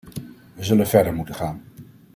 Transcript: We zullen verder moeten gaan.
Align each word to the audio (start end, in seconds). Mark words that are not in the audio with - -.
We 0.53 0.63
zullen 0.63 0.87
verder 0.87 1.13
moeten 1.13 1.35
gaan. 1.35 1.63